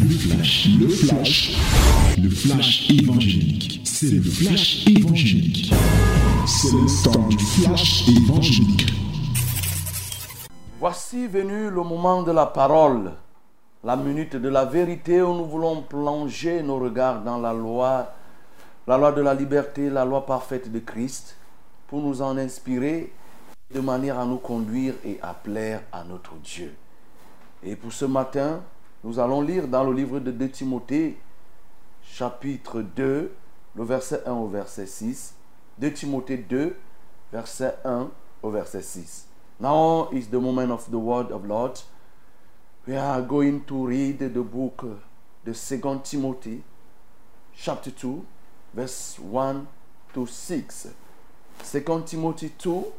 [0.00, 1.58] Le flash, le flash,
[2.22, 3.80] le flash évangélique.
[3.84, 5.72] C'est le flash évangélique.
[6.46, 8.92] C'est le temps du flash évangélique.
[10.78, 13.12] Voici venu le moment de la parole,
[13.82, 18.14] la minute de la vérité où nous voulons plonger nos regards dans la loi,
[18.86, 21.36] la loi de la liberté, la loi parfaite de Christ,
[21.88, 23.12] pour nous en inspirer
[23.74, 26.72] de manière à nous conduire et à plaire à notre Dieu.
[27.64, 28.60] Et pour ce matin,
[29.04, 31.18] nous allons lire dans le livre de 2 Timothée,
[32.02, 33.32] chapitre 2,
[33.74, 35.34] le verset 1 au verset 6.
[35.78, 36.76] 2 Timothée 2,
[37.32, 38.10] verset 1
[38.42, 39.28] au verset 6.
[39.60, 41.80] Now is the moment of the word of Lord.
[42.86, 44.84] We are going to read the book,
[45.44, 46.62] the second Timothy,
[47.54, 48.24] chapter 2,
[48.74, 49.66] verse 1
[50.14, 50.88] to 6.
[51.62, 52.92] Second Timothy 2,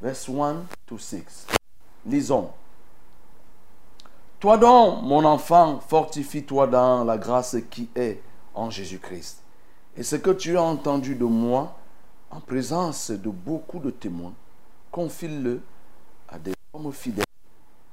[0.00, 1.46] verse 1 to 6.
[2.06, 2.50] Lisons.
[4.44, 8.20] Toi donc, mon enfant, fortifie-toi dans la grâce qui est
[8.52, 9.42] en Jésus-Christ.
[9.96, 11.74] Et ce que tu as entendu de moi,
[12.30, 14.34] en présence de beaucoup de témoins,
[14.90, 15.62] confie-le
[16.28, 17.24] à des hommes fidèles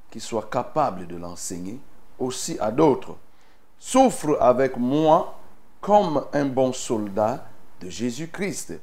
[0.09, 1.79] qui soient capables de l'enseigner
[2.19, 3.15] aussi à d'autres.
[3.79, 5.39] Souffre avec moi
[5.79, 7.45] comme un bon soldat
[7.79, 8.73] de Jésus-Christ.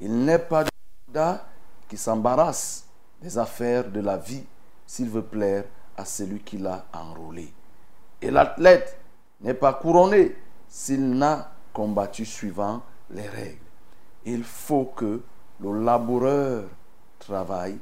[0.00, 0.70] Il n'est pas de
[1.06, 1.46] soldat
[1.88, 2.86] qui s'embarrasse
[3.22, 4.42] des affaires de la vie
[4.84, 5.62] s'il veut plaire
[5.98, 7.52] à celui qui l'a enrôlé.
[8.22, 8.98] Et l'athlète
[9.40, 10.34] n'est pas couronné
[10.68, 13.58] s'il n'a combattu suivant les règles.
[14.24, 15.22] Il faut que
[15.60, 16.64] le laboureur
[17.18, 17.78] travaille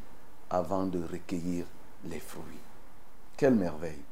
[0.49, 1.67] avant de recueillir
[2.05, 2.43] les fruits.
[3.37, 4.03] Quelle merveille.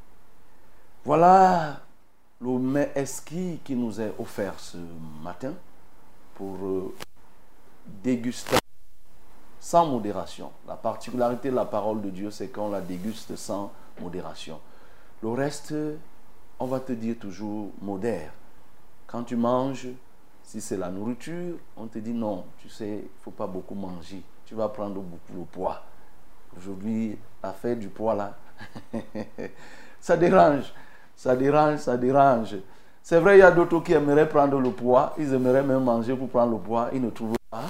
[1.05, 1.81] Voilà
[2.41, 4.77] le mets esquis qui nous est offert ce
[5.23, 5.55] matin
[6.35, 6.95] pour euh,
[7.87, 8.59] déguster
[9.61, 10.51] sans modération.
[10.69, 14.61] La particularité de la parole de Dieu, c'est qu'on la déguste sans modération.
[15.23, 15.75] Le reste,
[16.59, 18.33] on va te dire toujours modère.
[19.07, 19.89] Quand tu manges,
[20.43, 23.75] si c'est la nourriture, on te dit non, tu sais, il ne faut pas beaucoup
[23.75, 24.23] manger.
[24.45, 25.83] Tu vas prendre beaucoup de poids.
[26.57, 28.37] Aujourd'hui, l'affaire du poids là,
[30.01, 30.73] ça dérange,
[31.17, 32.57] ça dérange, ça dérange.
[33.03, 36.15] C'est vrai, il y a d'autres qui aimeraient prendre le poids, ils aimeraient même manger
[36.17, 37.65] pour prendre le poids, ils ne trouvent pas.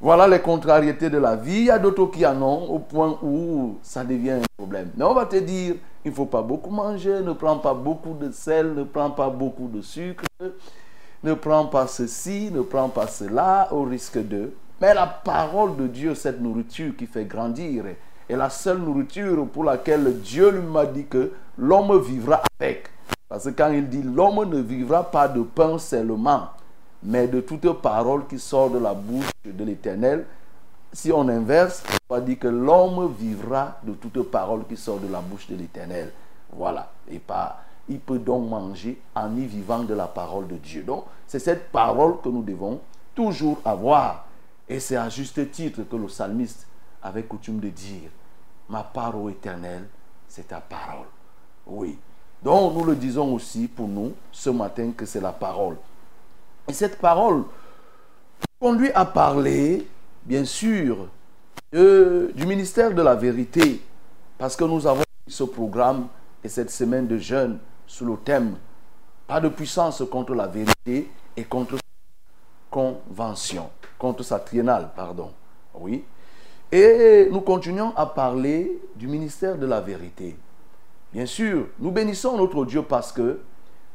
[0.00, 1.60] Voilà les contrariétés de la vie.
[1.60, 4.90] Il y a d'autres qui en ont au point où ça devient un problème.
[4.96, 8.14] Mais on va te dire, il ne faut pas beaucoup manger, ne prends pas beaucoup
[8.14, 10.24] de sel, ne prends pas beaucoup de sucre,
[11.24, 14.52] ne prends pas ceci, ne prends pas cela, au risque de...
[14.80, 17.84] Mais la parole de Dieu, cette nourriture qui fait grandir,
[18.28, 22.90] est la seule nourriture pour laquelle Dieu lui m'a dit que l'homme vivra avec.
[23.28, 26.50] Parce que quand il dit l'homme ne vivra pas de pain seulement,
[27.06, 30.26] mais de toute parole qui sort de la bouche de l'Éternel.
[30.92, 35.06] Si on inverse, on va dire que l'homme vivra de toute parole qui sort de
[35.06, 36.12] la bouche de l'Éternel.
[36.52, 36.90] Voilà.
[37.08, 40.82] Et pas, il peut donc manger en y vivant de la parole de Dieu.
[40.82, 42.80] Donc, c'est cette parole que nous devons
[43.14, 44.26] toujours avoir.
[44.68, 46.66] Et c'est à juste titre que le psalmiste
[47.00, 48.10] avait coutume de dire,
[48.68, 49.86] ma parole éternelle,
[50.26, 51.06] c'est ta parole.
[51.68, 51.98] Oui.
[52.42, 55.76] Donc, nous le disons aussi pour nous ce matin que c'est la parole.
[56.68, 57.44] Et cette parole
[58.60, 59.86] conduit à parler,
[60.24, 61.08] bien sûr,
[61.72, 63.80] du ministère de la vérité,
[64.38, 66.08] parce que nous avons ce programme
[66.42, 68.56] et cette semaine de jeûne sous le thème
[69.26, 71.80] Pas de puissance contre la vérité et contre sa
[72.70, 75.32] convention, contre sa triennale, pardon.
[75.74, 76.04] Oui.
[76.70, 80.36] Et nous continuons à parler du ministère de la vérité.
[81.12, 83.40] Bien sûr, nous bénissons notre Dieu parce que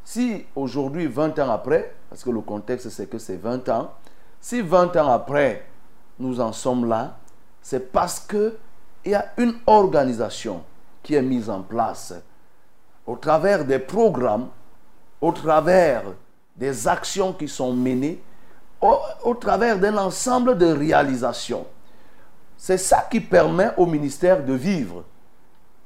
[0.04, 3.94] si aujourd'hui, 20 ans après, parce que le contexte c'est que c'est 20 ans,
[4.42, 5.66] si 20 ans après,
[6.20, 7.16] nous en sommes là,
[7.62, 8.52] c'est parce qu'il
[9.06, 10.62] y a une organisation
[11.02, 12.14] qui est mise en place
[13.08, 14.50] au travers des programmes,
[15.22, 16.04] au travers
[16.58, 18.22] des actions qui sont menées,
[18.82, 21.66] au, au travers d'un ensemble de réalisations.
[22.58, 25.06] C'est ça qui permet au ministère de vivre.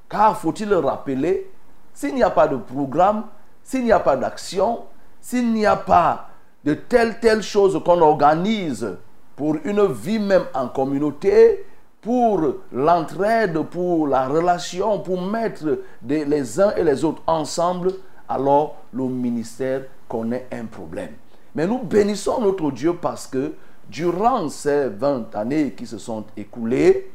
[0.10, 1.52] Car faut-il le rappeler,
[1.94, 3.26] s'il n'y a pas de programme,
[3.62, 4.86] s'il n'y a pas d'action,
[5.26, 6.30] s'il n'y a pas
[6.64, 8.96] de telle, telle chose qu'on organise
[9.36, 11.66] pour une vie même en communauté,
[12.00, 12.42] pour
[12.72, 17.94] l'entraide, pour la relation, pour mettre les uns et les autres ensemble,
[18.30, 21.14] alors le ministère connaît un problème.
[21.56, 23.54] Mais nous bénissons notre Dieu parce que
[23.90, 27.12] durant ces 20 années qui se sont écoulées,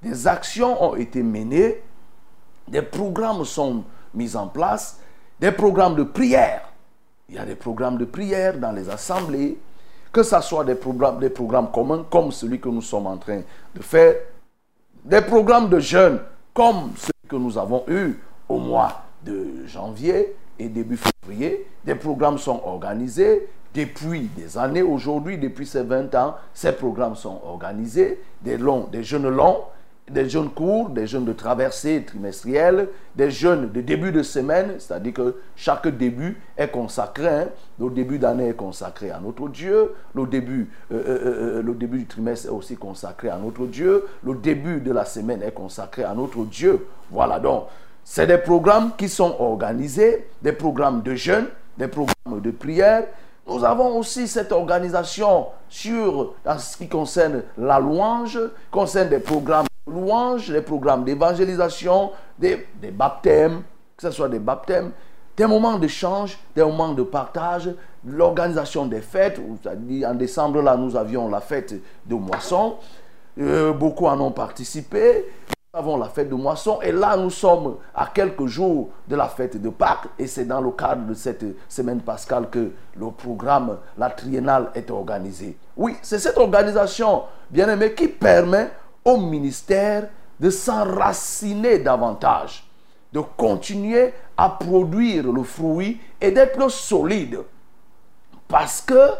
[0.00, 1.82] des actions ont été menées,
[2.68, 3.82] des programmes sont
[4.14, 5.00] mis en place,
[5.40, 6.69] des programmes de prière.
[7.30, 9.56] Il y a des programmes de prière dans les assemblées,
[10.12, 13.42] que ce soit des programmes, des programmes communs comme celui que nous sommes en train
[13.72, 14.16] de faire,
[15.04, 16.20] des programmes de jeunes
[16.52, 18.18] comme ceux que nous avons eus
[18.48, 21.68] au mois de janvier et début février.
[21.84, 24.82] Des programmes sont organisés depuis des années.
[24.82, 28.20] Aujourd'hui, depuis ces 20 ans, ces programmes sont organisés.
[28.42, 29.60] Des, longs, des jeunes longs,
[30.10, 35.12] des jeunes courts, des jeunes de traversée trimestrielle, des jeunes de début de semaine, c'est-à-dire
[35.12, 37.28] que chaque début est consacré.
[37.28, 37.48] Hein.
[37.78, 39.94] Le début d'année est consacré à notre Dieu.
[40.14, 44.04] Le début, euh, euh, euh, le début du trimestre est aussi consacré à notre Dieu.
[44.24, 46.86] Le début de la semaine est consacré à notre Dieu.
[47.10, 47.66] Voilà donc.
[48.02, 51.46] C'est des programmes qui sont organisés, des programmes de jeûne,
[51.78, 53.04] des programmes de prière.
[53.46, 58.38] Nous avons aussi cette organisation sur, en ce qui concerne la louange,
[58.70, 63.62] concerne des programmes de louange, des programmes d'évangélisation, des, baptêmes,
[63.96, 64.92] que ce soit des baptêmes,
[65.36, 67.70] des moments d'échange, des moments de partage,
[68.04, 69.40] l'organisation des fêtes.
[70.06, 71.74] En décembre, là, nous avions la fête
[72.06, 72.76] de moisson.
[73.38, 75.26] Euh, beaucoup en ont participé.
[75.72, 79.28] Nous avons la fête de moisson et là nous sommes à quelques jours de la
[79.28, 83.78] fête de Pâques et c'est dans le cadre de cette semaine pascale que le programme,
[83.96, 85.56] la triennale est organisé.
[85.76, 88.68] Oui, c'est cette organisation, bien aimé, qui permet
[89.04, 90.08] au ministère
[90.38, 92.64] de s'enraciner davantage,
[93.12, 97.40] de continuer à produire le fruit et d'être solide.
[98.48, 99.10] Parce que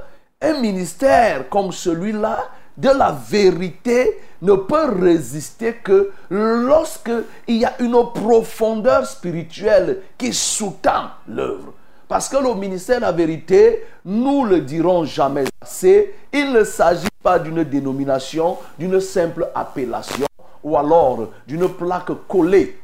[0.40, 7.10] un ministère comme celui-là, de la vérité, ne peut résister que lorsque
[7.46, 11.74] il y a une profondeur spirituelle qui sous-tend l'œuvre.
[12.08, 17.09] Parce que le ministère de la vérité, nous le dirons jamais assez, il ne s'agit
[17.22, 20.26] pas d'une dénomination, d'une simple appellation
[20.62, 22.78] ou alors d'une plaque collée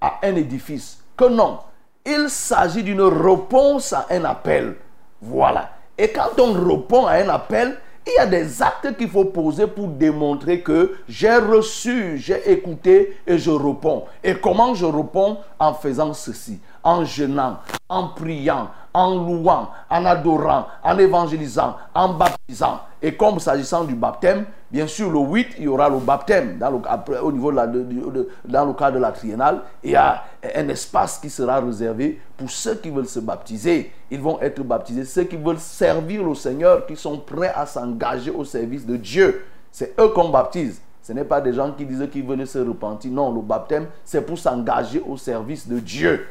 [0.00, 1.02] à un édifice.
[1.16, 1.58] Que non,
[2.06, 4.76] il s'agit d'une réponse à un appel.
[5.20, 5.70] Voilà.
[5.96, 7.76] Et quand on répond à un appel,
[8.06, 13.18] il y a des actes qu'il faut poser pour démontrer que j'ai reçu, j'ai écouté
[13.26, 14.04] et je réponds.
[14.24, 17.58] Et comment je réponds En faisant ceci, en jeûnant,
[17.88, 22.80] en priant, en louant, en adorant, en évangélisant, en baptisant.
[23.00, 26.70] Et comme s'agissant du baptême, bien sûr, le 8, il y aura le baptême dans
[26.70, 29.62] le, au niveau de la, dans le cadre de la triennale.
[29.84, 33.92] Il y a un espace qui sera réservé pour ceux qui veulent se baptiser.
[34.10, 35.04] Ils vont être baptisés.
[35.04, 39.44] Ceux qui veulent servir le Seigneur, qui sont prêts à s'engager au service de Dieu.
[39.70, 40.80] C'est eux qu'on baptise.
[41.02, 43.10] Ce n'est pas des gens qui disent qu'ils veulent se repentir.
[43.12, 46.26] Non, le baptême, c'est pour s'engager au service de Dieu.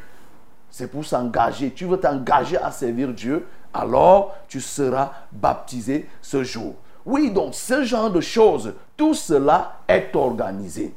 [0.70, 1.70] C'est pour s'engager.
[1.72, 6.74] Tu veux t'engager à servir Dieu, alors tu seras baptisé ce jour.
[7.04, 10.92] Oui, donc ce genre de choses, tout cela est organisé.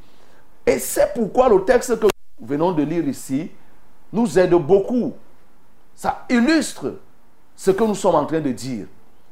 [0.66, 3.50] Et c'est pourquoi le texte que nous venons de lire ici
[4.12, 5.14] nous aide beaucoup.
[5.96, 6.96] Ça illustre
[7.56, 8.88] ce que nous sommes en train de dire.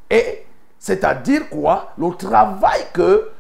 [0.10, 0.46] Et
[0.78, 1.92] c'est-à-dire quoi?
[1.98, 3.32] Le travail que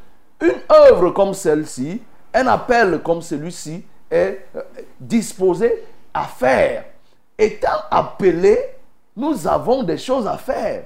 [0.41, 2.01] une œuvre comme celle-ci,
[2.33, 4.61] un appel comme celui-ci est euh,
[4.99, 5.83] disposé
[6.13, 6.85] à faire.
[7.37, 8.57] Étant appelé,
[9.15, 10.85] nous avons des choses à faire.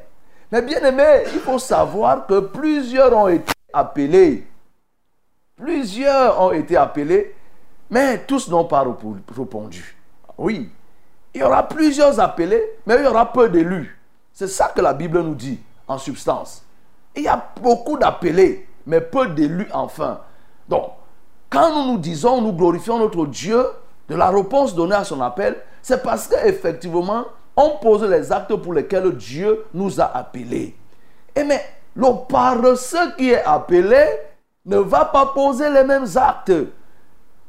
[0.51, 4.47] Mais bien aimé, il faut savoir que plusieurs ont été appelés.
[5.55, 7.35] Plusieurs ont été appelés,
[7.89, 8.85] mais tous n'ont pas
[9.35, 9.95] répondu.
[10.37, 10.69] Oui,
[11.33, 13.99] il y aura plusieurs appelés, mais il y aura peu d'élus.
[14.31, 16.63] C'est ça que la Bible nous dit en substance.
[17.15, 20.21] Il y a beaucoup d'appelés, mais peu d'élus enfin.
[20.67, 20.91] Donc,
[21.49, 23.65] quand nous nous disons, nous glorifions notre Dieu
[24.09, 28.73] de la réponse donnée à son appel, c'est parce qu'effectivement, on pose les actes pour
[28.73, 30.75] lesquels Dieu nous a appelés.
[31.35, 31.61] Et mais
[31.95, 34.03] le paresseux qui est appelé
[34.65, 36.53] ne va pas poser les mêmes actes.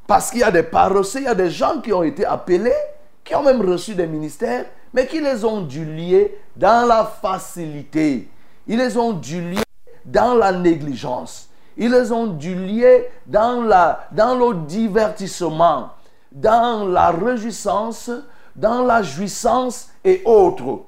[0.06, 2.74] Parce qu'il y a des paresseux, il y a des gens qui ont été appelés,
[3.22, 8.28] qui ont même reçu des ministères, mais qui les ont dû lier dans la facilité.
[8.66, 9.62] Ils les ont dû lier
[10.04, 11.48] dans la négligence.
[11.76, 13.66] Ils les ont dû lier dans,
[14.12, 15.90] dans le divertissement
[16.34, 18.10] dans la réjouissance,
[18.56, 20.80] dans la jouissance et autres.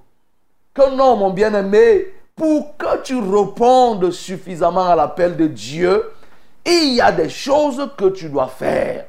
[0.74, 6.10] Que non, mon bien-aimé, pour que tu répondes suffisamment à l'appel de Dieu,
[6.66, 9.06] il y a des choses que tu dois faire.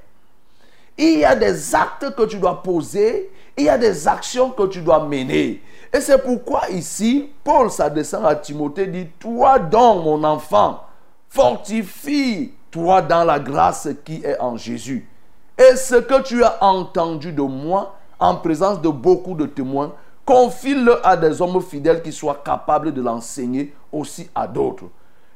[0.98, 3.32] Il y a des actes que tu dois poser.
[3.58, 5.62] Il y a des actions que tu dois mener.
[5.91, 10.84] Et c'est pourquoi ici, Paul s'adressant à Timothée dit, toi donc, mon enfant,
[11.29, 15.08] fortifie-toi dans la grâce qui est en Jésus.
[15.57, 19.93] Et ce que tu as entendu de moi en présence de beaucoup de témoins,
[20.25, 24.85] confie-le à des hommes fidèles qui soient capables de l'enseigner aussi à d'autres.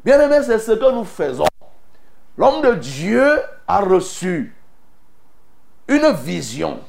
[0.04, 1.46] Bien aimé, c'est ce que nous faisons.
[2.38, 4.56] L'homme de Dieu a reçu
[5.88, 6.80] une vision.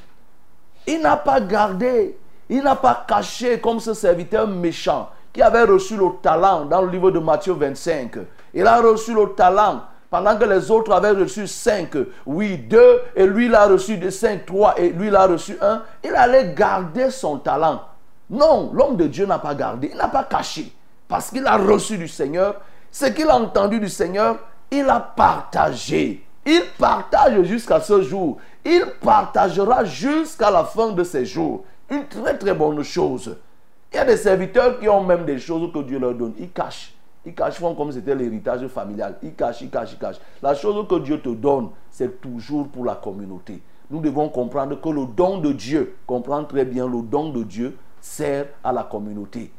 [0.87, 5.97] Il n'a pas gardé, il n'a pas caché comme ce serviteur méchant qui avait reçu
[5.97, 8.17] le talent dans le livre de Matthieu 25.
[8.55, 9.83] Il a reçu le talent
[10.13, 14.11] Pendant que les autres avaient reçu cinq, oui, deux, et lui il a reçu de
[14.11, 17.81] cinq, trois, et lui il a reçu un, il allait garder son talent.
[18.29, 20.71] Non, l'homme de Dieu n'a pas gardé, il n'a pas caché.
[21.09, 22.57] Parce qu'il a reçu du Seigneur,
[22.91, 24.37] ce qu'il a entendu du Seigneur,
[24.71, 26.23] il a partagé.
[26.45, 28.37] Il partage jusqu'à ce jour.
[28.67, 31.65] Il partagera jusqu'à la fin de ses jours.
[31.89, 33.35] Une très très bonne chose.
[33.91, 36.35] Il y a des serviteurs qui ont même des choses que Dieu leur donne.
[36.39, 36.93] Ils cachent.
[37.25, 39.17] Ils cachent comme c'était l'héritage familial.
[39.23, 40.21] Ils cachent, ils cachent, ils cachent.
[40.43, 43.63] La chose que Dieu te donne, c'est toujours pour la communauté.
[43.91, 47.77] Nous devons comprendre que le don de Dieu, comprendre très bien, le don de Dieu
[48.01, 49.53] sert à la communauté.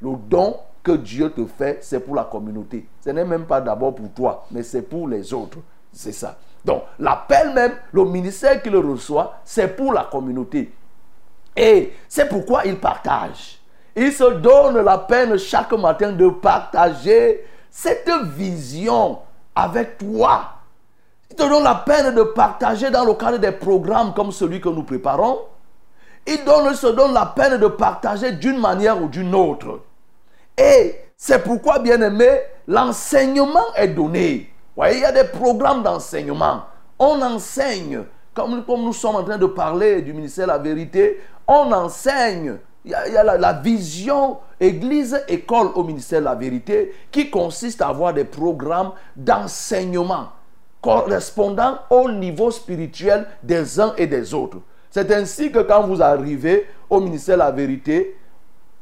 [0.00, 2.86] Le don que Dieu te fait, c'est pour la communauté.
[3.00, 5.58] Ce n'est même pas d'abord pour toi, mais c'est pour les autres.
[5.92, 6.38] C'est ça.
[6.64, 10.72] Donc, l'appel même, le ministère qu'il reçoit, c'est pour la communauté.
[11.56, 13.58] Et c'est pourquoi il partage.
[13.96, 19.18] Il se donne la peine chaque matin de partager cette vision
[19.54, 20.50] avec toi.
[21.30, 24.68] Il te donne la peine de partager dans le cadre des programmes comme celui que
[24.68, 25.40] nous préparons.
[26.26, 29.80] Il donne, se donne la peine de partager d'une manière ou d'une autre.
[30.58, 34.52] Et c'est pourquoi, bien aimé, l'enseignement est donné.
[34.76, 36.64] voyez, il y a des programmes d'enseignement.
[36.98, 38.02] On enseigne,
[38.34, 42.58] comme, comme nous sommes en train de parler du ministère de la vérité, on enseigne
[42.86, 48.14] il y a, la, vision Église-école au ministère de la vérité qui consiste à avoir
[48.14, 50.28] des programmes d'enseignement
[50.80, 54.58] correspondant au niveau spirituel des uns et des autres.
[54.88, 58.16] C'est ainsi que quand vous arrivez au ministère de la vérité,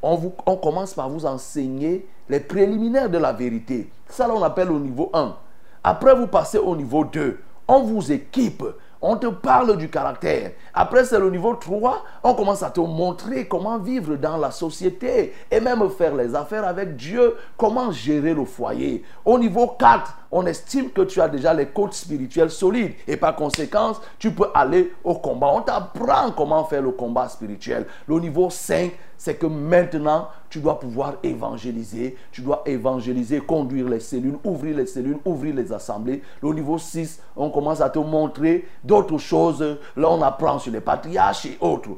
[0.02, 0.18] on,
[0.56, 3.88] commence par vous enseigner les préliminaires de la vérité.
[4.06, 5.34] Ça, on appelle au niveau 1.
[5.82, 7.40] Après, vous passez au niveau 2.
[7.66, 8.62] On vous équipe
[9.06, 10.52] on te parle du caractère.
[10.76, 12.04] Après, c'est le niveau 3.
[12.24, 16.66] On commence à te montrer comment vivre dans la société et même faire les affaires
[16.66, 19.04] avec Dieu, comment gérer le foyer.
[19.24, 23.36] Au niveau 4, on estime que tu as déjà les côtes spirituelles solides et par
[23.36, 25.52] conséquent, tu peux aller au combat.
[25.54, 27.86] On t'apprend comment faire le combat spirituel.
[28.08, 32.16] Le niveau 5, c'est que maintenant, tu dois pouvoir évangéliser.
[32.30, 36.22] Tu dois évangéliser, conduire les cellules, ouvrir les cellules, ouvrir les assemblées.
[36.42, 39.78] Le niveau 6, on commence à te montrer d'autres choses.
[39.96, 41.90] Là, on apprend sur les patriarches et autres.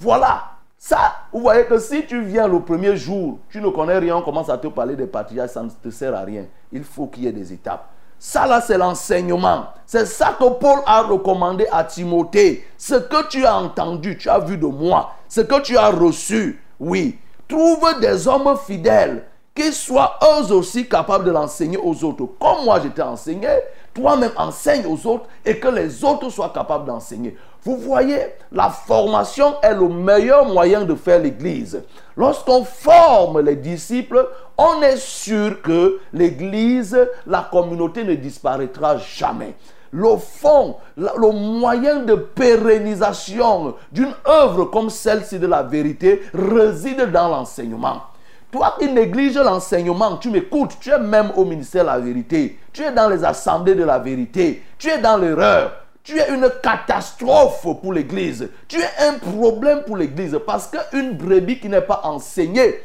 [0.00, 0.50] Voilà.
[0.76, 4.22] Ça, vous voyez que si tu viens le premier jour, tu ne connais rien, on
[4.22, 6.44] commence à te parler des patriarches, ça ne te sert à rien.
[6.72, 7.88] Il faut qu'il y ait des étapes.
[8.18, 9.66] Ça là, c'est l'enseignement.
[9.86, 12.66] C'est ça que Paul a recommandé à Timothée.
[12.76, 16.62] Ce que tu as entendu, tu as vu de moi, ce que tu as reçu,
[16.80, 22.26] oui, trouve des hommes fidèles qui soient eux aussi capables de l'enseigner aux autres.
[22.40, 23.48] Comme moi, j'étais enseigné,
[23.94, 27.36] toi-même enseigne aux autres et que les autres soient capables d'enseigner.
[27.64, 28.18] Vous voyez,
[28.52, 31.82] la formation est le meilleur moyen de faire l'Église.
[32.16, 34.28] Lorsqu'on forme les disciples,
[34.58, 39.54] on est sûr que l'Église, la communauté ne disparaîtra jamais
[39.94, 47.28] le fond, le moyen de pérennisation d'une œuvre comme celle-ci de la vérité réside dans
[47.28, 48.02] l'enseignement.
[48.50, 52.82] Toi qui négliges l'enseignement, tu m'écoutes, tu es même au ministère de la vérité, tu
[52.82, 57.66] es dans les assemblées de la vérité, tu es dans l'erreur, tu es une catastrophe
[57.80, 62.80] pour l'Église, tu es un problème pour l'Église parce qu'une brebis qui n'est pas enseignée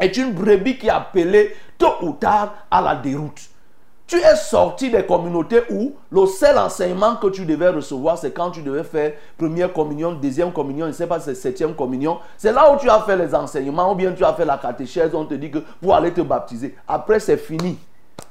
[0.00, 3.40] est une brebis qui est appelée tôt ou tard à la déroute.
[4.08, 8.50] Tu es sorti des communautés où le seul enseignement que tu devais recevoir, c'est quand
[8.50, 12.18] tu devais faire première communion, deuxième communion, je ne sais pas si c'est septième communion.
[12.36, 15.14] C'est là où tu as fait les enseignements ou bien tu as fait la catéchèse,
[15.14, 16.74] on te dit que pour aller te baptiser.
[16.88, 17.78] Après, c'est fini.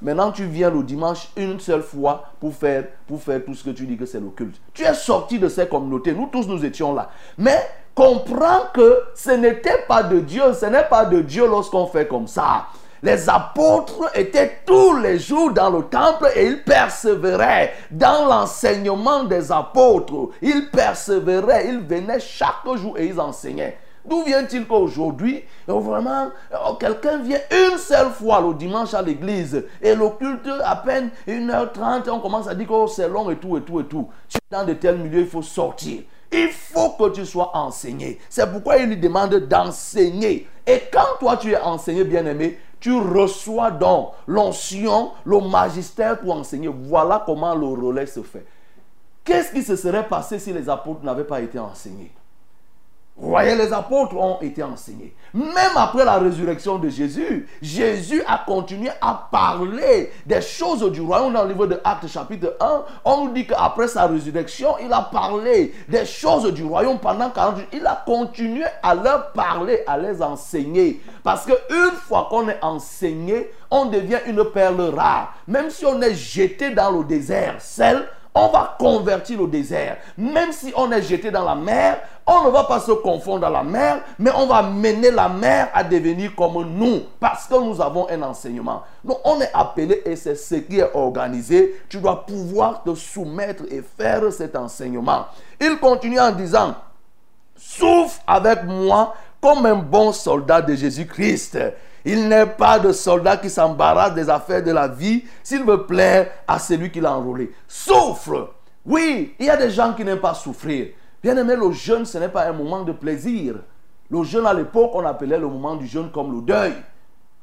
[0.02, 3.70] Maintenant, tu viens le dimanche une seule fois pour faire, pour faire tout ce que
[3.72, 4.60] tu dis que c'est le culte.
[4.74, 6.14] Tu es sorti de ces communautés.
[6.14, 7.10] Nous tous, nous étions là.
[7.38, 7.60] Mais
[7.94, 10.54] comprends que ce n'était pas de Dieu.
[10.54, 12.68] Ce n'est pas de Dieu lorsqu'on fait comme ça.
[13.02, 19.52] Les apôtres étaient tous les jours dans le temple et ils persévéraient dans l'enseignement des
[19.52, 20.30] apôtres.
[20.42, 23.78] Ils persévéraient, ils venaient chaque jour et ils enseignaient.
[24.10, 29.94] D'où vient-il qu'aujourd'hui, vraiment, oh, quelqu'un vient une seule fois le dimanche à l'église et
[29.94, 33.56] le culte à peine 1h30, on commence à dire que oh, c'est long et tout
[33.58, 34.10] et tout et tout.
[34.50, 36.02] Dans de tels milieux, il faut sortir.
[36.32, 38.20] Il faut que tu sois enseigné.
[38.30, 40.48] C'est pourquoi il lui demande d'enseigner.
[40.66, 46.68] Et quand toi tu es enseigné, bien-aimé, tu reçois donc l'onction, le magistère pour enseigner.
[46.68, 48.46] Voilà comment le relais se fait.
[49.24, 52.12] Qu'est-ce qui se serait passé si les apôtres n'avaient pas été enseignés?
[53.28, 55.14] Voyez, les apôtres ont été enseignés.
[55.34, 61.34] Même après la résurrection de Jésus, Jésus a continué à parler des choses du royaume
[61.34, 62.84] dans le livre de Actes chapitre 1.
[63.06, 67.58] On nous dit qu'après sa résurrection, il a parlé des choses du royaume pendant 40
[67.58, 67.66] jours.
[67.74, 71.02] Il a continué à leur parler, à les enseigner.
[71.24, 75.34] Parce qu'une fois qu'on est enseigné, on devient une perle rare.
[75.48, 79.98] Même si on est jeté dans le désert, celle on va convertir le désert.
[80.18, 83.50] Même si on est jeté dans la mer, on ne va pas se confondre dans
[83.50, 87.82] la mer, mais on va mener la mer à devenir comme nous, parce que nous
[87.82, 88.84] avons un enseignement.
[89.04, 91.82] Donc on est appelé et c'est ce qui est organisé.
[91.90, 95.26] Tu dois pouvoir te soumettre et faire cet enseignement.
[95.60, 96.76] Il continue en disant,
[97.58, 101.58] souffre avec moi comme un bon soldat de Jésus-Christ.
[102.06, 106.30] Il n'est pas de soldat qui s'embarrasse des affaires de la vie s'il veut plaire
[106.48, 107.52] à celui qui l'a enrôlé.
[107.68, 108.54] Souffre.
[108.86, 110.88] Oui, il y a des gens qui n'aiment pas souffrir.
[111.22, 113.56] Bien aimé, le jeûne, ce n'est pas un moment de plaisir.
[114.10, 116.74] Le jeûne à l'époque, on appelait le moment du jeûne comme le deuil.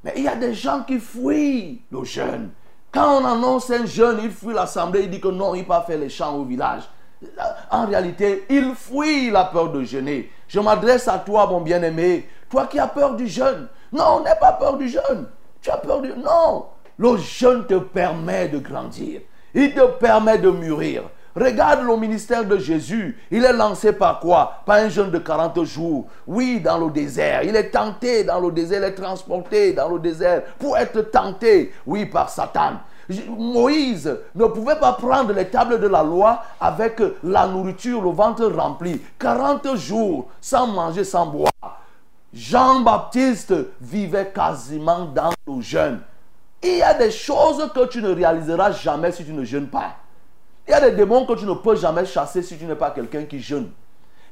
[0.02, 2.50] Mais il y a des gens qui fuient le jeûne.
[2.90, 5.82] Quand on annonce un jeûne, il fuit l'assemblée, il dit que non, il ne pas
[5.82, 6.82] faire les chants au village.
[7.70, 10.30] En réalité, il fuit la peur de jeûner.
[10.48, 13.68] Je m'adresse à toi, mon bien-aimé, toi qui as peur du jeûne.
[13.96, 15.26] Non, n'aie pas peur du jeûne.
[15.62, 16.10] Tu as peur du...
[16.10, 16.66] Non.
[16.98, 19.22] Le jeûne te permet de grandir.
[19.54, 21.04] Il te permet de mûrir.
[21.34, 23.18] Regarde le ministère de Jésus.
[23.30, 24.62] Il est lancé par quoi?
[24.64, 26.06] Par un jeûne de 40 jours.
[26.26, 27.42] Oui, dans le désert.
[27.42, 28.80] Il est tenté dans le désert.
[28.82, 32.74] Il est transporté dans le désert pour être tenté, oui, par Satan.
[33.28, 38.46] Moïse ne pouvait pas prendre les tables de la loi avec la nourriture, le ventre
[38.46, 39.00] rempli.
[39.18, 41.50] 40 jours sans manger, sans boire.
[42.32, 46.00] Jean-Baptiste vivait quasiment dans le jeûne.
[46.62, 49.96] Il y a des choses que tu ne réaliseras jamais si tu ne jeûnes pas.
[50.66, 52.90] Il y a des démons que tu ne peux jamais chasser si tu n'es pas
[52.90, 53.70] quelqu'un qui jeûne.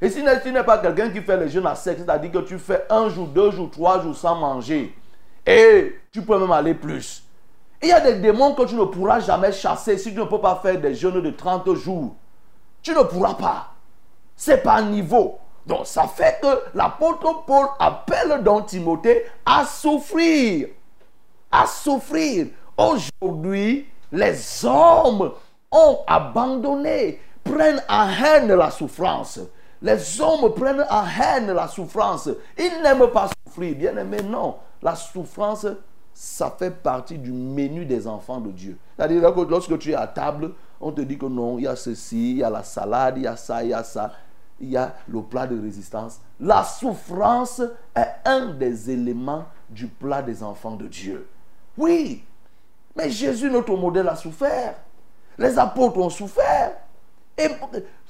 [0.01, 2.57] Et si tu n'es pas quelqu'un qui fait le jeûne à sec, c'est-à-dire que tu
[2.57, 4.93] fais un jour, deux jours, trois jours sans manger,
[5.45, 7.23] et tu peux même aller plus.
[7.81, 10.41] Il y a des démons que tu ne pourras jamais chasser si tu ne peux
[10.41, 12.15] pas faire des jeûnes de 30 jours.
[12.81, 13.71] Tu ne pourras pas.
[14.35, 15.39] C'est pas niveau.
[15.65, 20.69] Donc ça fait que l'apôtre Paul appelle donc Timothée à souffrir.
[21.51, 22.47] À souffrir.
[22.77, 25.31] Aujourd'hui, les hommes
[25.71, 29.39] ont abandonné, prennent en haine la souffrance.
[29.81, 32.29] Les hommes prennent en haine la souffrance.
[32.57, 33.75] Ils n'aiment pas souffrir.
[33.75, 34.55] Bien aimé, non.
[34.81, 35.65] La souffrance,
[36.13, 38.77] ça fait partie du menu des enfants de Dieu.
[38.95, 41.75] C'est-à-dire que lorsque tu es à table, on te dit que non, il y a
[41.75, 44.11] ceci, il y a la salade, il y a ça, il y a ça
[44.59, 46.19] il y a le plat de résistance.
[46.39, 47.61] La souffrance
[47.95, 51.27] est un des éléments du plat des enfants de Dieu.
[51.77, 52.23] Oui,
[52.95, 54.75] mais Jésus, notre modèle, a souffert.
[55.37, 56.71] Les apôtres ont souffert.
[57.37, 57.49] Et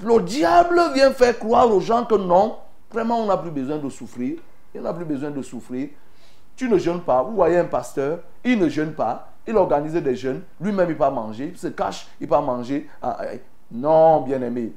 [0.04, 2.58] le diable vient faire croire aux gens que non,
[2.92, 4.38] vraiment, on n'a plus besoin de souffrir.
[4.74, 5.90] Il n'a plus besoin de souffrir.
[6.56, 7.24] Tu ne jeûnes pas.
[7.24, 9.30] Vous voyez un pasteur, il ne jeûne pas.
[9.48, 10.42] Il organise des jeûnes.
[10.60, 11.50] Lui-même, il va manger.
[11.54, 12.88] Il se cache, il va manger.
[13.02, 14.74] Ah, eh, non, bien-aimé.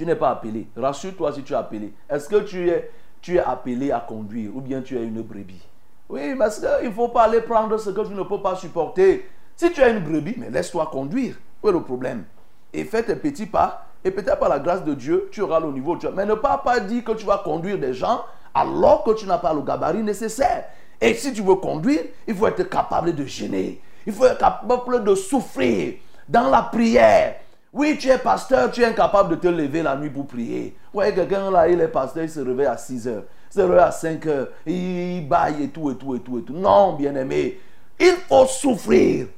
[0.00, 0.66] Tu n'es pas appelé.
[0.78, 1.92] Rassure-toi si tu es appelé.
[2.08, 5.60] Est-ce que tu es, tu es appelé à conduire ou bien tu es une brebis?
[6.08, 9.28] Oui, parce qu'il ne faut pas aller prendre ce que tu ne peux pas supporter.
[9.56, 11.34] Si tu es une brebis, mais laisse-toi conduire.
[11.62, 12.24] Où est le problème?
[12.72, 13.88] Et fais tes petits pas.
[14.02, 15.98] Et peut-être par la grâce de Dieu, tu auras le niveau.
[16.14, 19.36] Mais ne pas, pas dire que tu vas conduire des gens alors que tu n'as
[19.36, 20.64] pas le gabarit nécessaire.
[20.98, 23.82] Et si tu veux conduire, il faut être capable de gêner.
[24.06, 27.36] Il faut être capable de souffrir dans la prière.
[27.72, 30.76] Oui, tu es pasteur, tu es incapable de te lever la nuit pour prier.
[30.92, 33.78] Ouais, quelqu'un là, il est pasteur, il se réveille à 6 heures, il se réveille
[33.78, 36.52] à 5 heures, il baille et tout, et tout, et tout, et tout.
[36.52, 37.60] Non, bien-aimé,
[37.98, 39.28] il faut souffrir.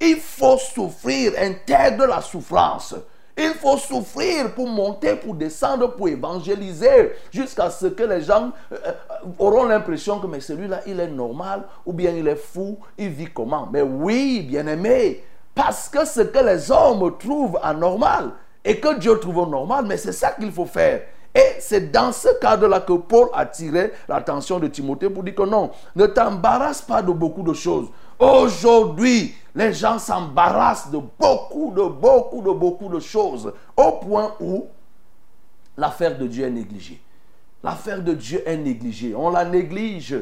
[0.00, 2.94] Il faut souffrir, intègre la souffrance.
[3.36, 8.76] Il faut souffrir pour monter, pour descendre, pour évangéliser, jusqu'à ce que les gens euh,
[8.86, 8.92] euh,
[9.38, 13.68] auront l'impression que celui-là, il est normal, ou bien il est fou, il vit comment?
[13.72, 15.24] Mais oui, bien-aimé,
[15.58, 18.30] parce que ce que les hommes trouvent anormal
[18.64, 21.02] et que Dieu trouve normal, mais c'est ça qu'il faut faire.
[21.34, 25.42] Et c'est dans ce cadre-là que Paul a tiré l'attention de Timothée pour dire que
[25.42, 27.88] non, ne t'embarrasse pas de beaucoup de choses.
[28.20, 34.68] Aujourd'hui, les gens s'embarrassent de beaucoup, de beaucoup, de beaucoup de choses, au point où
[35.76, 37.02] l'affaire de Dieu est négligée.
[37.64, 39.12] L'affaire de Dieu est négligée.
[39.16, 40.14] On la néglige.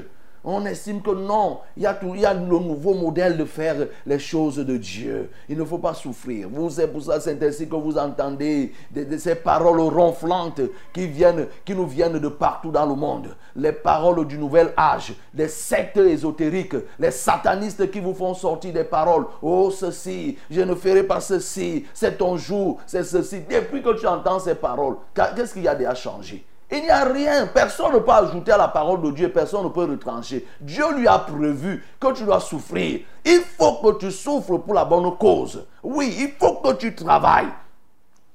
[0.45, 3.45] On estime que non, il y, a tout, il y a le nouveau modèle de
[3.45, 5.31] faire les choses de Dieu.
[5.49, 6.49] Il ne faut pas souffrir.
[6.49, 10.61] Vous, c'est pour ça, c'est ainsi que vous entendez de, ces paroles ronflantes
[10.93, 13.35] qui, viennent, qui nous viennent de partout dans le monde.
[13.57, 18.85] Les paroles du nouvel âge, des sectes ésotériques, les satanistes qui vous font sortir des
[18.85, 19.27] paroles.
[19.43, 23.43] Oh, ceci, je ne ferai pas ceci, c'est ton jour, c'est ceci.
[23.51, 26.45] Depuis que tu entends ces paroles, qu'est-ce qu'il y a déjà changé?
[26.71, 27.47] Il n'y a rien.
[27.47, 29.31] Personne ne peut ajouter à la parole de Dieu.
[29.31, 30.47] Personne ne peut retrancher.
[30.61, 33.01] Dieu lui a prévu que tu dois souffrir.
[33.25, 35.65] Il faut que tu souffres pour la bonne cause.
[35.83, 37.49] Oui, il faut que tu travailles.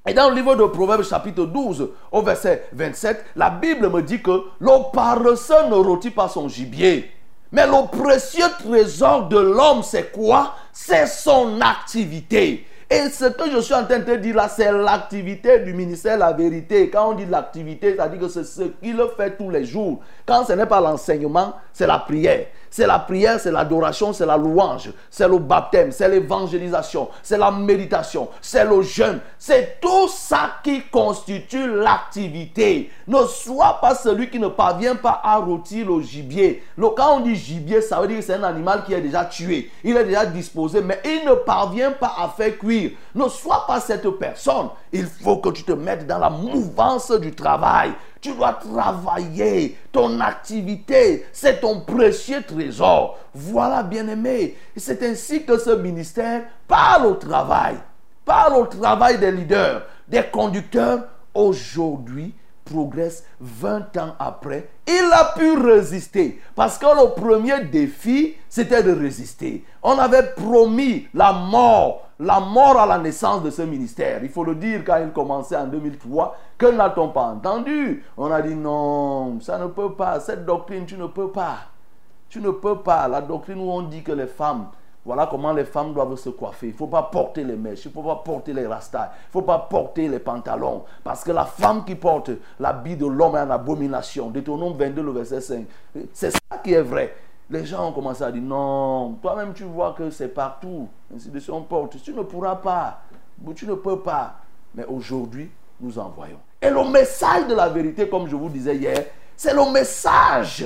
[0.07, 4.21] Et dans le livre de Proverbes chapitre 12 au verset 27, la Bible me dit
[4.21, 7.11] que le paresseux ne rôtit pas son gibier.
[7.51, 10.55] Mais le précieux trésor de l'homme, c'est quoi?
[10.71, 12.65] C'est son activité.
[12.93, 16.17] Et ce que je suis en train de te dire là, c'est l'activité du ministère
[16.17, 16.89] La Vérité.
[16.89, 20.01] Quand on dit l'activité, ça dit que c'est ce qu'il fait tous les jours.
[20.47, 22.47] Ce n'est pas l'enseignement, c'est la prière.
[22.73, 27.51] C'est la prière, c'est l'adoration, c'est la louange, c'est le baptême, c'est l'évangélisation, c'est la
[27.51, 29.19] méditation, c'est le jeûne.
[29.37, 32.89] C'est tout ça qui constitue l'activité.
[33.09, 36.63] Ne sois pas celui qui ne parvient pas à rôtir le gibier.
[36.95, 39.69] quand on dit gibier, ça veut dire que c'est un animal qui est déjà tué.
[39.83, 42.91] Il est déjà disposé, mais il ne parvient pas à faire cuire.
[43.13, 44.69] Ne sois pas cette personne.
[44.93, 47.91] Il faut que tu te mettes dans la mouvance du travail.
[48.21, 49.77] Tu dois travailler.
[49.91, 53.17] Ton activité, c'est ton précieux trésor.
[53.33, 54.55] Voilà, bien-aimé.
[54.77, 57.77] C'est ainsi que ce ministère parle au travail.
[58.23, 61.05] Parle au travail des leaders, des conducteurs.
[61.33, 66.41] Aujourd'hui, progresse 20 ans après, il a pu résister.
[66.55, 69.63] Parce que le premier défi, c'était de résister.
[69.83, 74.23] On avait promis la mort, la mort à la naissance de ce ministère.
[74.23, 76.37] Il faut le dire quand il commençait en 2003.
[76.57, 78.05] Que n'a-t-on pas entendu?
[78.15, 80.19] On a dit non, ça ne peut pas.
[80.19, 81.57] Cette doctrine, tu ne peux pas.
[82.29, 83.07] Tu ne peux pas.
[83.07, 84.67] La doctrine où on dit que les femmes
[85.03, 86.67] voilà comment les femmes doivent se coiffer.
[86.67, 89.27] Il ne faut pas porter les mèches, il ne faut pas porter les rastas, il
[89.29, 90.83] ne faut pas porter les pantalons.
[91.03, 92.29] Parce que la femme qui porte
[92.59, 94.29] l'habit de l'homme est en abomination.
[94.29, 95.65] Détournons 22, le verset 5.
[96.13, 97.15] C'est ça qui est vrai.
[97.51, 100.87] Les gens ont commencé à dire non, toi-même tu vois que c'est partout.
[101.13, 102.01] Ainsi de suite, porte.
[102.01, 103.01] Tu ne pourras pas.
[103.53, 104.37] Tu ne peux pas.
[104.73, 106.39] Mais aujourd'hui, nous en voyons.
[106.61, 110.65] Et le message de la vérité, comme je vous disais hier, c'est le message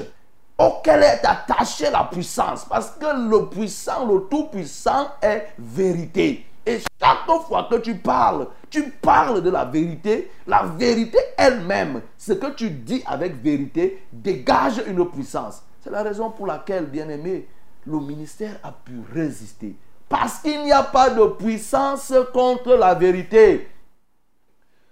[0.60, 2.66] auquel est attachée la puissance.
[2.66, 6.46] Parce que le puissant, le tout-puissant est vérité.
[6.68, 10.30] Et chaque fois que tu parles, tu parles de la vérité.
[10.46, 15.64] La vérité elle-même, ce que tu dis avec vérité, dégage une puissance.
[15.86, 17.48] C'est la raison pour laquelle, bien aimé,
[17.86, 19.76] le ministère a pu résister.
[20.10, 23.70] Parce qu'il n'y a pas de puissance contre la vérité.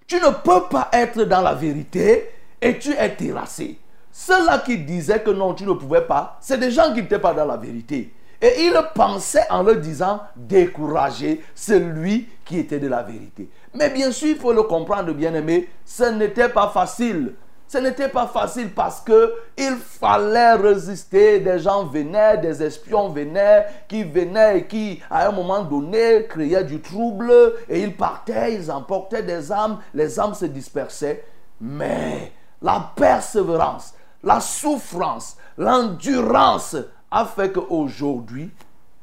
[0.06, 2.30] Tu ne peux pas être dans la vérité
[2.62, 3.80] et tu es terrassé.
[4.12, 7.34] Ceux-là qui disaient que non, tu ne pouvais pas, c'est des gens qui n'étaient pas
[7.34, 8.14] dans la vérité.
[8.40, 13.50] Et ils pensaient en leur disant décourager celui qui était de la vérité.
[13.74, 17.34] Mais bien sûr, il faut le comprendre, bien aimé, ce n'était pas facile.
[17.68, 21.40] Ce n'était pas facile parce que il fallait résister.
[21.40, 26.64] Des gens venaient, des espions venaient, qui venaient et qui, à un moment donné, créaient
[26.64, 27.34] du trouble
[27.68, 31.24] et ils partaient, ils emportaient des âmes, les âmes se dispersaient.
[31.60, 36.76] Mais la persévérance, la souffrance, l'endurance
[37.10, 38.52] a fait qu'aujourd'hui,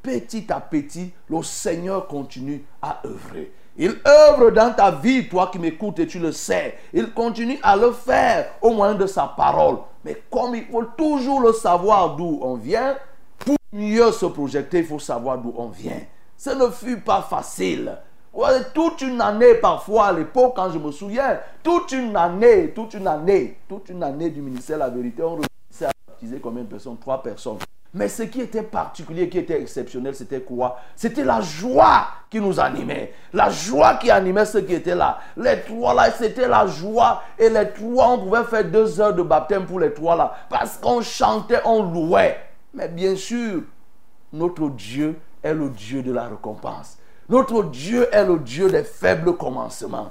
[0.01, 3.53] petit à petit, le Seigneur continue à œuvrer.
[3.77, 6.77] Il œuvre dans ta vie, toi qui m'écoutes et tu le sais.
[6.93, 9.77] Il continue à le faire au moyen de sa parole.
[10.03, 12.97] Mais comme il faut toujours le savoir d'où on vient,
[13.39, 16.01] pour mieux se projeter, il faut savoir d'où on vient.
[16.37, 17.97] Ce ne fut pas facile.
[18.73, 23.07] toute une année parfois à l'époque, quand je me souviens, toute une année, toute une
[23.07, 26.67] année, toute une année du ministère de la vérité, on réussissait à baptiser combien de
[26.67, 26.97] personnes?
[26.97, 27.59] Trois personnes.
[27.93, 30.79] Mais ce qui était particulier, qui était exceptionnel, c'était quoi?
[30.95, 33.13] C'était la joie qui nous animait.
[33.33, 35.19] La joie qui animait ceux qui étaient là.
[35.35, 37.21] Les trois là, c'était la joie.
[37.37, 40.33] Et les trois, on pouvait faire deux heures de baptême pour les trois là.
[40.49, 42.39] Parce qu'on chantait, on louait.
[42.73, 43.63] Mais bien sûr,
[44.31, 46.97] notre Dieu est le Dieu de la récompense.
[47.27, 50.09] Notre Dieu est le Dieu des faibles commencements.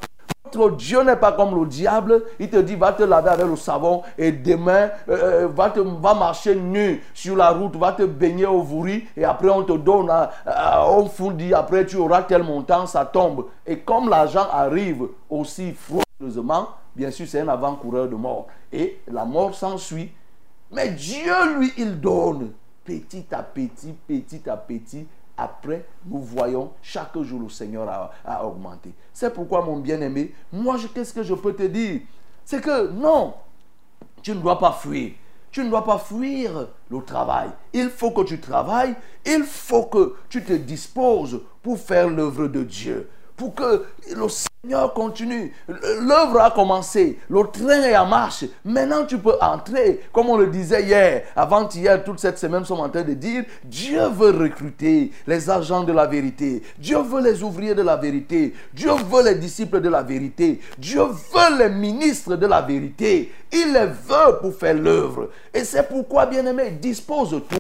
[0.56, 2.22] Dieu n'est pas comme le diable.
[2.38, 5.80] Il te dit, va te laver avec le savon et demain, euh, euh, va, te,
[5.80, 9.72] va marcher nu sur la route, va te baigner au vouri et après on te
[9.72, 10.50] donne, euh,
[10.88, 13.46] on fondit, après tu auras tel montant, ça tombe.
[13.66, 18.46] Et comme l'argent arrive aussi frauduleusement, bien sûr c'est un avant-coureur de mort.
[18.72, 20.12] Et la mort s'ensuit.
[20.72, 22.52] Mais Dieu, lui, il donne
[22.84, 25.06] petit à petit, petit à petit,
[25.40, 27.88] après, nous voyons chaque jour le Seigneur
[28.24, 28.92] a, augmenté.
[29.12, 32.02] C'est pourquoi, mon bien-aimé, moi, qu'est-ce que je peux te dire?
[32.44, 33.34] C'est que non,
[34.22, 35.12] tu ne dois pas fuir.
[35.50, 37.50] Tu ne dois pas fuir le travail.
[37.72, 38.94] Il faut que tu travailles.
[39.24, 43.08] Il faut que tu te disposes pour faire l'œuvre de Dieu.
[43.40, 45.50] Pour que le Seigneur continue.
[45.66, 47.18] L'œuvre a commencé.
[47.30, 48.44] Le train est en marche.
[48.66, 50.02] Maintenant, tu peux entrer.
[50.12, 53.44] Comme on le disait hier, avant-hier, toute cette semaine, nous sommes en train de dire
[53.64, 56.62] Dieu veut recruter les agents de la vérité.
[56.78, 58.52] Dieu veut les ouvriers de la vérité.
[58.74, 60.60] Dieu veut les disciples de la vérité.
[60.76, 63.32] Dieu veut les ministres de la vérité.
[63.50, 65.30] Il les veut pour faire l'œuvre.
[65.54, 67.56] Et c'est pourquoi, bien-aimé, dispose-toi.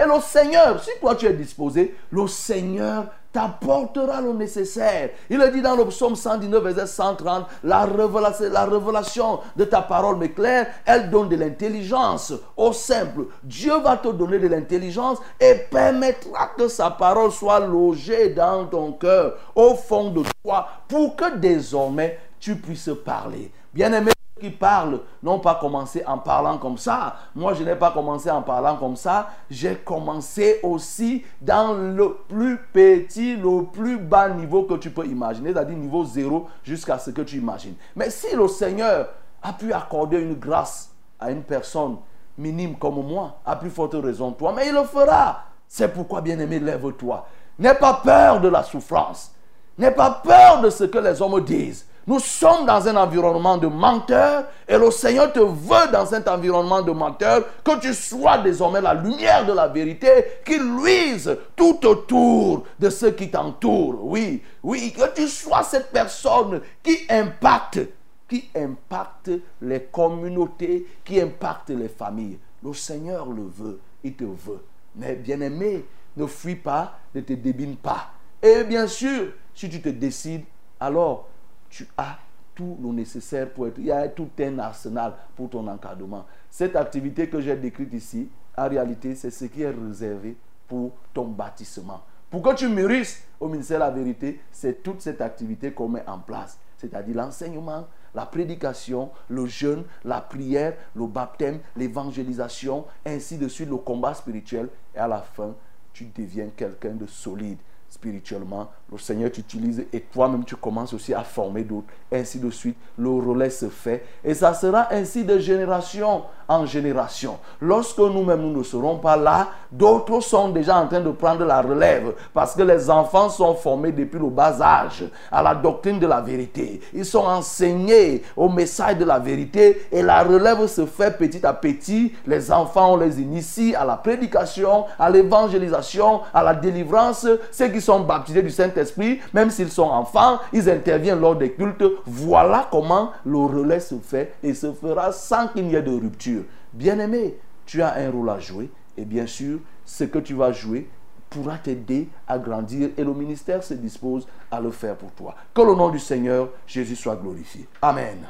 [0.00, 5.10] Et le Seigneur, si toi tu es disposé, le Seigneur t'apportera le nécessaire.
[5.28, 9.82] Il a dit dans le psaume 119, verset 130, la révélation, la révélation de ta
[9.82, 13.26] parole m'éclaire, elle donne de l'intelligence au simple.
[13.42, 18.92] Dieu va te donner de l'intelligence et permettra que sa parole soit logée dans ton
[18.92, 23.50] cœur, au fond de toi, pour que désormais tu puisses parler.
[23.72, 27.16] Bien-aimé, qui parlent n'ont pas commencé en parlant comme ça.
[27.34, 29.28] Moi, je n'ai pas commencé en parlant comme ça.
[29.50, 35.52] J'ai commencé aussi dans le plus petit, le plus bas niveau que tu peux imaginer,
[35.52, 37.74] c'est-à-dire niveau zéro jusqu'à ce que tu imagines.
[37.96, 39.08] Mais si le Seigneur
[39.42, 41.96] a pu accorder une grâce à une personne
[42.36, 45.44] minime comme moi, à plus forte raison toi, mais il le fera.
[45.66, 47.26] C'est pourquoi, bien-aimé, lève-toi.
[47.58, 49.32] N'aie pas peur de la souffrance.
[49.76, 51.86] N'aie pas peur de ce que les hommes disent.
[52.08, 56.80] Nous sommes dans un environnement de menteurs et le Seigneur te veut dans cet environnement
[56.80, 60.08] de menteurs que tu sois désormais la lumière de la vérité
[60.42, 64.06] qui luise tout autour de ceux qui t'entourent.
[64.06, 67.80] Oui, oui, que tu sois cette personne qui impacte,
[68.26, 72.38] qui impacte les communautés, qui impacte les familles.
[72.64, 74.64] Le Seigneur le veut, il te veut.
[74.96, 75.84] Mais bien aimé,
[76.16, 78.12] ne fuis pas, ne te débine pas.
[78.42, 80.44] Et bien sûr, si tu te décides,
[80.80, 81.26] alors
[81.68, 82.18] tu as
[82.54, 83.78] tout le nécessaire pour être.
[83.78, 86.26] Il y a tout un arsenal pour ton encadrement.
[86.50, 91.26] Cette activité que j'ai décrite ici, en réalité, c'est ce qui est réservé pour ton
[91.26, 92.02] bâtissement.
[92.30, 96.06] Pour que tu mûrisses au ministère de la vérité, c'est toute cette activité qu'on met
[96.06, 96.58] en place.
[96.76, 103.76] C'est-à-dire l'enseignement, la prédication, le jeûne, la prière, le baptême, l'évangélisation, ainsi de suite, le
[103.76, 104.68] combat spirituel.
[104.94, 105.54] Et à la fin,
[105.92, 111.22] tu deviens quelqu'un de solide spirituellement, le Seigneur t'utilise et toi-même tu commences aussi à
[111.22, 111.88] former d'autres.
[112.12, 117.38] Ainsi de suite, le relais se fait et ça sera ainsi de génération en génération.
[117.60, 121.60] Lorsque nous-mêmes nous ne serons pas là, d'autres sont déjà en train de prendre la
[121.60, 126.06] relève parce que les enfants sont formés depuis le bas âge à la doctrine de
[126.06, 126.80] la vérité.
[126.94, 131.52] Ils sont enseignés au message de la vérité et la relève se fait petit à
[131.52, 132.14] petit.
[132.26, 137.26] Les enfants, on les initie à la prédication, à l'évangélisation, à la délivrance.
[137.52, 141.84] Ceux sont baptisés du Saint-Esprit, même s'ils sont enfants, ils interviennent lors des cultes.
[142.06, 146.42] Voilà comment le relais se fait et se fera sans qu'il n'y ait de rupture.
[146.72, 147.36] Bien-aimé,
[147.66, 150.88] tu as un rôle à jouer et bien sûr, ce que tu vas jouer
[151.30, 155.34] pourra t'aider à grandir et le ministère se dispose à le faire pour toi.
[155.54, 157.66] Que le nom du Seigneur Jésus soit glorifié.
[157.82, 158.26] Amen.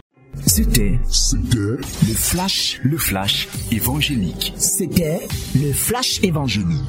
[0.47, 4.53] C'était C'était le flash, le flash évangélique.
[4.57, 6.85] C'était le flash évangélique.